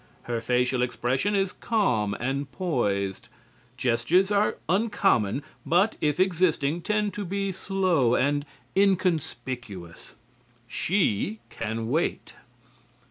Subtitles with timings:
[0.23, 3.29] Her facial expression is calm and poised.
[3.77, 8.43] "Gestures are uncommon, but if existing tend to be slow and
[8.75, 10.15] inconspicuous."
[10.67, 12.33] She can wait.